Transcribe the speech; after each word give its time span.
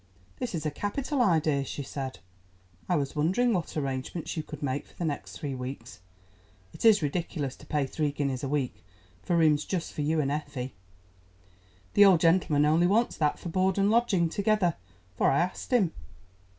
"That 0.39 0.55
is 0.55 0.65
a 0.65 0.71
capital 0.71 1.21
idea," 1.21 1.63
she 1.63 1.83
said. 1.83 2.17
"I 2.89 2.95
was 2.95 3.15
wondering 3.15 3.53
what 3.53 3.77
arrangements 3.77 4.35
you 4.35 4.41
could 4.41 4.63
make 4.63 4.87
for 4.87 4.95
the 4.95 5.05
next 5.05 5.37
three 5.37 5.53
weeks. 5.53 5.99
It 6.73 6.83
is 6.85 7.03
ridiculous 7.03 7.55
to 7.57 7.67
pay 7.67 7.85
three 7.85 8.11
guineas 8.11 8.43
a 8.43 8.47
week 8.49 8.83
for 9.21 9.37
rooms 9.37 9.63
just 9.63 9.93
for 9.93 10.01
you 10.01 10.19
and 10.19 10.31
Effie. 10.31 10.73
The 11.93 12.03
old 12.05 12.19
gentleman 12.19 12.65
only 12.65 12.87
wants 12.87 13.15
that 13.17 13.37
for 13.37 13.49
board 13.49 13.77
and 13.77 13.91
lodging 13.91 14.27
together, 14.27 14.75
for 15.15 15.29
I 15.29 15.37
asked 15.39 15.69
him." 15.71 15.93